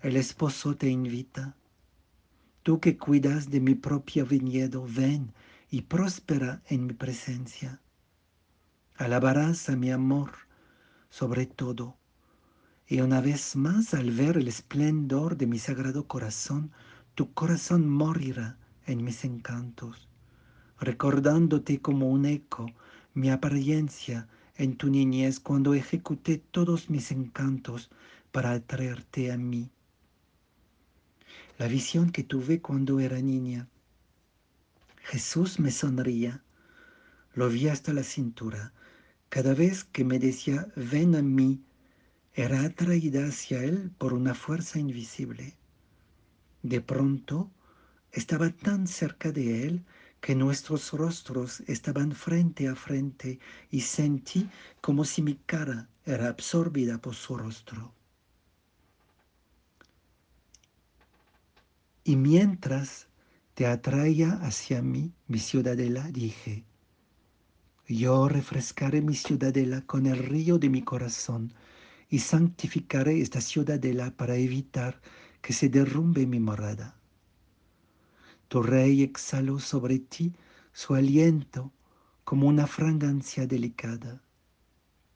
[0.00, 1.54] el esposo te invita.
[2.64, 5.34] Tú que cuidas de mi propio viñedo, ven
[5.70, 7.82] y próspera en mi presencia.
[8.96, 10.30] Alabarás a mi amor
[11.10, 11.98] sobre todo
[12.88, 16.72] y una vez más al ver el esplendor de mi sagrado corazón,
[17.14, 20.08] tu corazón morirá en mis encantos,
[20.80, 22.64] recordándote como un eco
[23.12, 27.90] mi apariencia en tu niñez cuando ejecuté todos mis encantos
[28.32, 29.70] para atraerte a mí.
[31.56, 33.68] La visión que tuve cuando era niña.
[35.04, 36.42] Jesús me sonría,
[37.32, 38.72] lo vi hasta la cintura.
[39.28, 41.62] Cada vez que me decía, ven a mí,
[42.32, 45.54] era atraída hacia él por una fuerza invisible.
[46.64, 47.52] De pronto
[48.10, 49.84] estaba tan cerca de él
[50.20, 53.38] que nuestros rostros estaban frente a frente
[53.70, 54.48] y sentí
[54.80, 57.92] como si mi cara era absorbida por su rostro.
[62.04, 63.08] Y mientras
[63.54, 66.64] te atraía hacia mí, mi ciudadela, dije,
[67.88, 71.52] yo refrescaré mi ciudadela con el río de mi corazón,
[72.10, 75.00] y santificaré esta ciudadela para evitar
[75.40, 76.94] que se derrumbe mi morada.
[78.48, 80.32] Tu rey exhaló sobre ti
[80.72, 81.72] su aliento
[82.24, 84.22] como una fragancia delicada.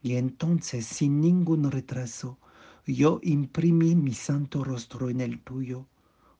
[0.02, 2.38] Y entonces, sin ningún retraso,
[2.86, 5.86] yo imprimí mi santo rostro en el tuyo,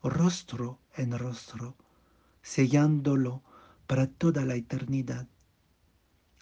[0.02, 1.76] rostro en rostro,
[2.42, 3.42] sellándolo
[3.86, 5.26] para toda la eternidad.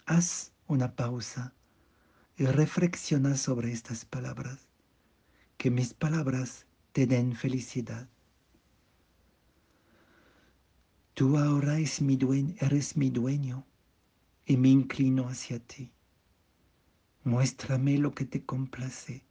[0.05, 1.53] Haz una pausa
[2.37, 4.67] y reflexiona sobre estas palabras.
[5.57, 8.07] Que mis palabras te den felicidad.
[11.15, 13.65] Tú ahora eres mi, dueño, eres mi dueño
[14.45, 15.91] y me inclino hacia ti.
[17.23, 19.23] Muéstrame lo que te complace,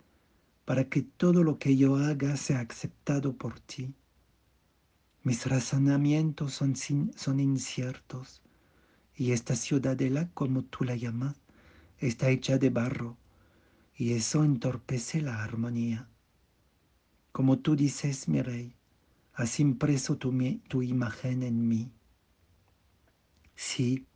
[0.64, 3.94] para que todo lo que yo haga sea aceptado por ti.
[5.26, 8.42] Mis razonamientos son, son inciertos,
[9.16, 11.34] y esta ciudadela, como tú la llamas,
[11.98, 13.16] está hecha de barro,
[13.96, 16.08] y eso entorpece la armonía.
[17.32, 18.76] Como tú dices, mi rey,
[19.34, 20.32] has impreso tu,
[20.68, 21.90] tu imagen en mí.
[23.56, 24.06] Sí,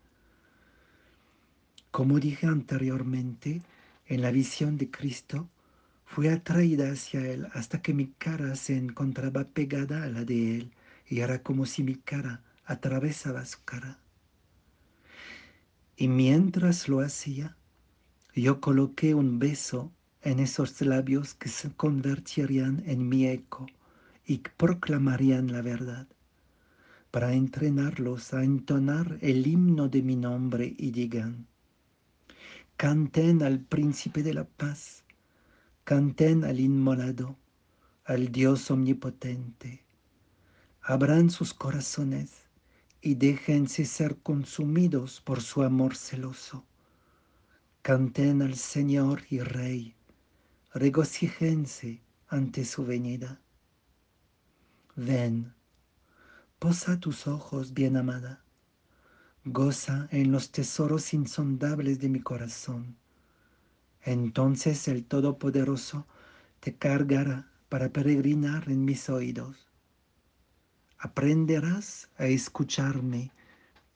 [1.90, 3.62] como dije anteriormente,
[4.06, 5.48] en la visión de Cristo,
[6.04, 10.72] fui atraída hacia Él hasta que mi cara se encontraba pegada a la de Él
[11.11, 13.98] y era como si mi cara atravesaba su cara.
[15.96, 17.56] Y mientras lo hacía,
[18.34, 19.92] yo coloqué un beso
[20.22, 23.66] en esos labios que se convertirían en mi eco
[24.24, 26.06] y proclamarían la verdad,
[27.11, 31.48] para entrenarlos a entonar el himno de mi nombre y digan,
[32.76, 35.02] canten al príncipe de la paz,
[35.82, 37.36] canten al inmolado,
[38.04, 39.84] al Dios omnipotente,
[40.83, 42.31] abran sus corazones
[43.03, 46.64] y déjense ser consumidos por su amor celoso.
[47.83, 49.95] Canten al Señor y Rey,
[50.72, 53.41] regocíjense ante su venida.
[54.97, 55.55] Ven,
[56.59, 58.45] posa tus ojos, bien amada,
[59.45, 62.97] goza en los tesoros insondables de mi corazón.
[64.03, 66.07] Entonces el Todopoderoso
[66.61, 69.70] te cargará para peregrinar en mis oídos.
[71.03, 73.32] Aprenderás a escucharme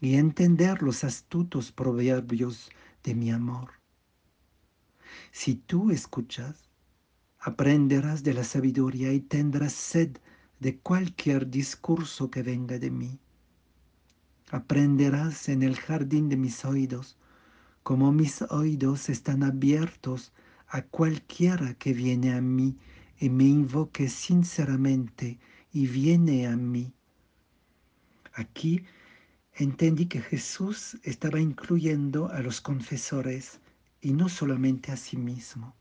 [0.01, 2.71] y entender los astutos proverbios
[3.03, 3.73] de mi amor.
[5.31, 6.71] Si tú escuchas,
[7.39, 10.17] aprenderás de la sabiduría y tendrás sed
[10.61, 13.19] de cualquier discurso que venga de mí.
[14.51, 17.19] Aprenderás en el jardín de mis oídos,
[17.83, 20.33] como mis oídos están abiertos
[20.69, 22.79] a cualquiera que viene a mí
[23.19, 25.39] y me invoque sinceramente
[25.75, 26.95] y viene a mí.
[28.33, 28.85] Aquí
[29.55, 33.59] entendí que Jesús estaba incluyendo a los confesores
[34.01, 35.75] y no solamente a sí mismo.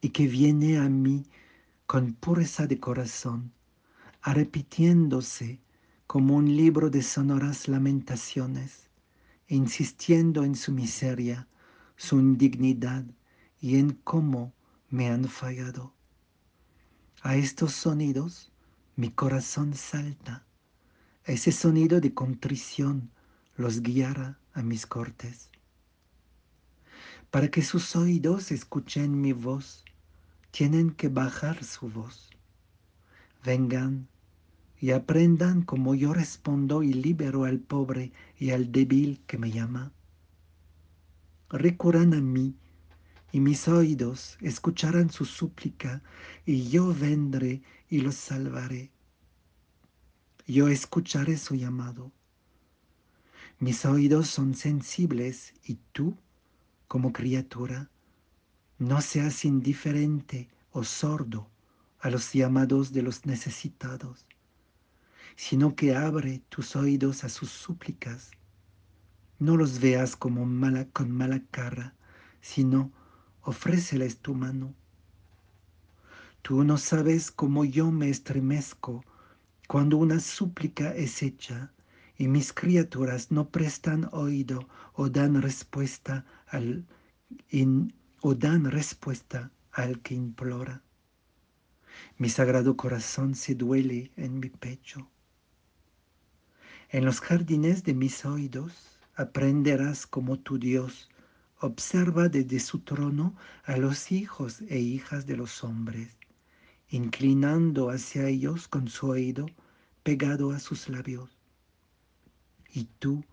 [0.00, 1.24] Y que viene a mí
[1.86, 3.52] con pureza de corazón,
[4.22, 5.60] arrepitiéndose
[6.08, 8.90] como un libro de sonoras lamentaciones,
[9.46, 11.46] insistiendo en su miseria,
[11.94, 13.04] su indignidad
[13.60, 14.52] y en cómo
[14.90, 15.95] me han fallado.
[17.26, 18.52] A estos sonidos
[18.94, 20.44] mi corazón salta.
[21.24, 23.10] Ese sonido de contrición
[23.56, 25.50] los guiará a mis cortes.
[27.32, 29.84] Para que sus oídos escuchen mi voz,
[30.52, 32.30] tienen que bajar su voz.
[33.44, 34.06] Vengan
[34.80, 39.90] y aprendan como yo respondo y libero al pobre y al débil que me llama.
[41.50, 42.54] Recurran a mí
[43.32, 46.02] y mis oídos escucharán su súplica
[46.44, 48.90] y yo vendré y los salvaré.
[50.46, 52.12] Yo escucharé su llamado.
[53.58, 56.16] Mis oídos son sensibles y tú,
[56.88, 57.90] como criatura,
[58.78, 61.48] no seas indiferente o sordo
[62.00, 64.26] a los llamados de los necesitados,
[65.34, 68.30] sino que abre tus oídos a sus súplicas.
[69.38, 71.94] No los veas como mala, con mala cara,
[72.40, 72.92] sino
[73.46, 74.74] ofréceles tu mano.
[76.42, 79.04] Tú no sabes cómo yo me estremezco
[79.68, 81.72] cuando una súplica es hecha
[82.18, 86.84] y mis criaturas no prestan oído o dan respuesta al
[88.20, 90.82] o dan respuesta al que implora.
[92.18, 95.08] Mi sagrado corazón se duele en mi pecho.
[96.90, 98.72] En los jardines de mis oídos
[99.14, 101.08] aprenderás como tu Dios
[101.60, 103.34] observa desde su trono
[103.64, 106.16] a los hijos e hijas de los hombres,
[106.90, 109.46] inclinando hacia ellos con su oído
[110.02, 111.30] pegado a sus labios.
[112.72, 113.24] Y tú,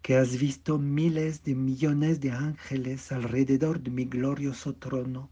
[0.00, 5.28] que has visto miles de millones de ángeles alrededor de mi glorioso trono,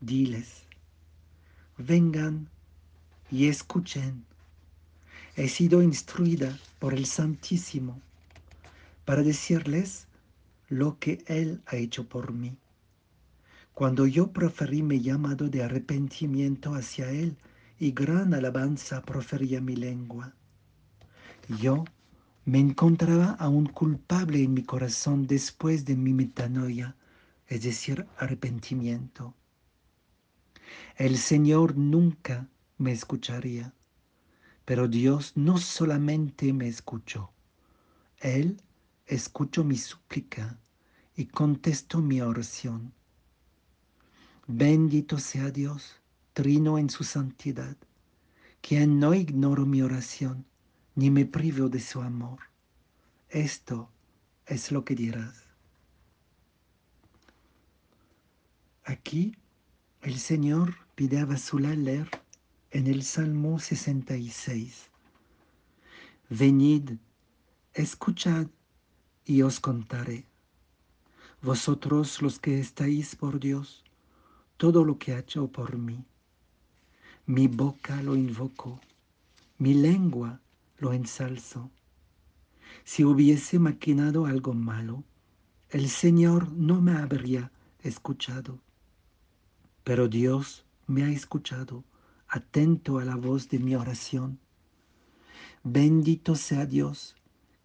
[0.00, 0.64] diles,
[1.76, 2.48] vengan
[3.30, 4.24] y escuchen.
[5.36, 8.00] He sido instruida por el Santísimo
[9.04, 10.07] para decirles
[10.68, 12.56] lo que Él ha hecho por mí.
[13.72, 17.36] Cuando yo proferí mi llamado de arrepentimiento hacia Él
[17.78, 20.34] y gran alabanza profería mi lengua,
[21.48, 21.84] yo
[22.44, 26.96] me encontraba aún culpable en mi corazón después de mi metanoia,
[27.46, 29.34] es decir, arrepentimiento.
[30.96, 33.72] El Señor nunca me escucharía,
[34.64, 37.30] pero Dios no solamente me escuchó,
[38.18, 38.60] Él
[39.08, 40.58] escucho mi súplica
[41.16, 42.92] y contesto mi oración.
[44.46, 45.96] Bendito sea Dios,
[46.34, 47.76] trino en su santidad,
[48.60, 50.44] quien no ignoro mi oración,
[50.94, 52.38] ni me privo de su amor.
[53.30, 53.90] Esto
[54.46, 55.44] es lo que dirás.
[58.84, 59.36] Aquí
[60.02, 62.10] el Señor pide a Basula leer
[62.70, 64.90] en el Salmo 66.
[66.30, 66.92] Venid,
[67.74, 68.46] escuchad
[69.28, 70.24] y os contaré.
[71.42, 73.84] Vosotros los que estáis por Dios,
[74.56, 76.02] todo lo que ha hecho por mí.
[77.26, 78.80] Mi boca lo invoco,
[79.58, 80.40] mi lengua
[80.78, 81.70] lo ensalzo.
[82.84, 85.04] Si hubiese maquinado algo malo,
[85.68, 88.58] el Señor no me habría escuchado.
[89.84, 91.84] Pero Dios me ha escuchado,
[92.28, 94.38] atento a la voz de mi oración.
[95.62, 97.14] Bendito sea Dios,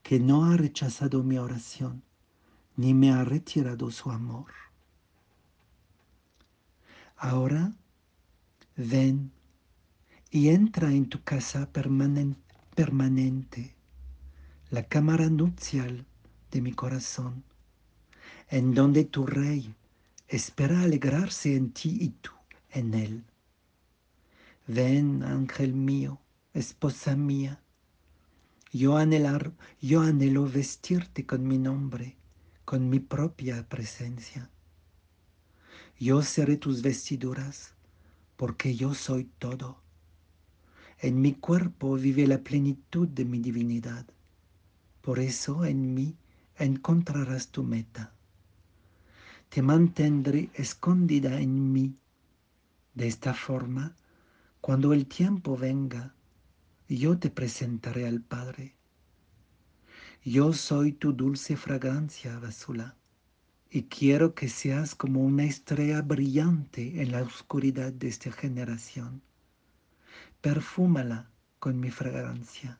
[0.03, 2.03] que no ha rechazado mi oración,
[2.75, 4.51] ni me ha retirado su amor.
[7.15, 7.73] Ahora,
[8.75, 9.31] ven
[10.29, 13.75] y entra en tu casa permanente,
[14.69, 16.05] la cámara nupcial
[16.51, 17.43] de mi corazón,
[18.49, 19.73] en donde tu rey
[20.27, 22.31] espera alegrarse en ti y tú
[22.71, 23.23] en él.
[24.67, 26.19] Ven, ángel mío,
[26.53, 27.62] esposa mía,
[28.73, 32.17] yo, anhelar, yo anhelo vestirte con mi nombre,
[32.65, 34.49] con mi propia presencia.
[35.99, 37.75] Yo seré tus vestiduras,
[38.35, 39.77] porque yo soy todo.
[40.97, 44.07] En mi cuerpo vive la plenitud de mi divinidad.
[45.01, 46.17] Por eso en mí
[46.57, 48.11] encontrarás tu meta.
[49.49, 51.95] Te mantendré escondida en mí.
[52.95, 53.95] De esta forma,
[54.61, 56.15] cuando el tiempo venga,
[56.97, 58.75] yo te presentaré al Padre.
[60.23, 62.95] Yo soy tu dulce fragancia, Basula,
[63.69, 69.23] y quiero que seas como una estrella brillante en la oscuridad de esta generación.
[70.41, 72.79] Perfúmala con mi fragancia.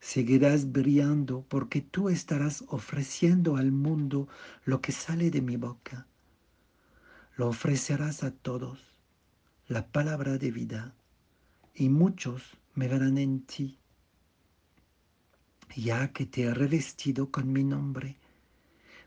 [0.00, 4.26] Seguirás brillando porque tú estarás ofreciendo al mundo
[4.64, 6.08] lo que sale de mi boca.
[7.36, 8.80] Lo ofrecerás a todos,
[9.68, 10.94] la palabra de vida,
[11.74, 13.78] y muchos me verán en ti,
[15.76, 18.16] ya que te he revestido con mi nombre,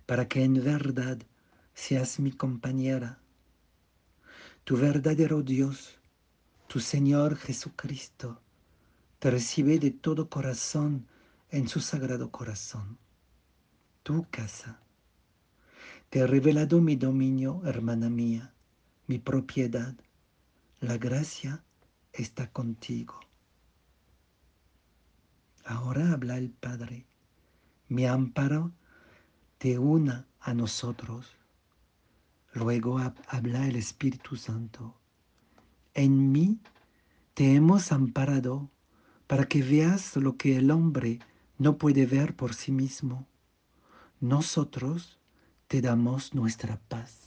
[0.06, 1.18] para que en verdad
[1.74, 3.20] seas mi compañera.
[4.64, 6.00] Tu verdadero Dios,
[6.68, 8.42] tu Señor Jesucristo,
[9.20, 11.08] te recibe de todo corazón
[11.50, 12.98] en su sagrado corazón.
[14.04, 14.80] Tu casa.
[16.10, 18.54] Te he revelado mi dominio, hermana mía,
[19.08, 19.96] mi propiedad.
[20.80, 21.64] La gracia
[22.14, 23.25] está contigo.
[25.66, 27.08] Ahora habla el Padre.
[27.88, 28.72] Mi amparo
[29.58, 31.38] te una a nosotros.
[32.54, 34.96] Luego habla el Espíritu Santo.
[35.96, 36.60] En mí
[37.34, 38.70] te hemos amparado
[39.26, 41.20] para que veas lo que el hombre
[41.58, 43.28] no puede ver por sí mismo.
[44.20, 45.18] Nosotros
[45.68, 47.25] te damos nuestra paz.